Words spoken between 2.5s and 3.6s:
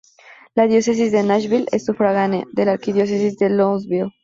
de la Arquidiócesis de